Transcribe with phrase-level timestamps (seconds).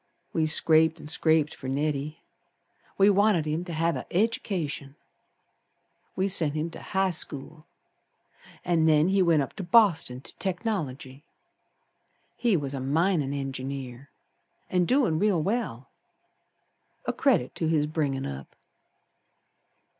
[0.33, 2.23] We scraped an' scraped fer Neddy,
[2.97, 4.95] We wanted him to have a education.
[6.15, 7.67] We sent him to High School,
[8.65, 11.23] An' then he went up to Boston to Technology.
[12.35, 14.09] He was a minin' engineer,
[14.71, 15.91] An' doin' real well,
[17.05, 18.55] A credit to his bringin' up.